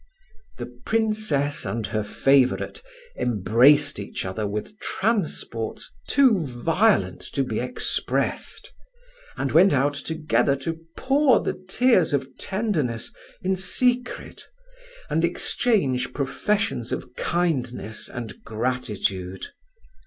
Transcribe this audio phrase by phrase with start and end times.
[0.57, 2.81] The Princess and her favourite
[3.19, 8.73] embraced each other with transport too violent to be expressed,
[9.37, 14.41] and went out together to pour the tears of tenderness in secret,
[15.07, 19.45] and exchange professions of kindness and gratitude.